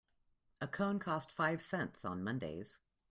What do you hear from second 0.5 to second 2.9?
A cone costs five cents on Mondays.